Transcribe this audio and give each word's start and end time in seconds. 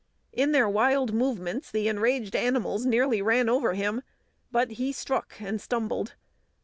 In 0.33 0.51
their 0.51 0.67
wild 0.67 1.13
movements 1.13 1.69
the 1.69 1.87
enraged 1.87 2.35
animals 2.35 2.87
nearly 2.87 3.21
ran 3.21 3.47
over 3.47 3.75
him, 3.75 4.01
but 4.51 4.71
he 4.71 4.91
struck 4.91 5.35
and 5.39 5.61
stumbled. 5.61 6.15